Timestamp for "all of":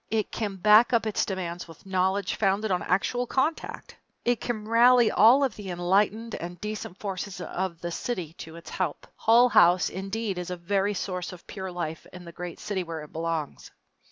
5.11-5.55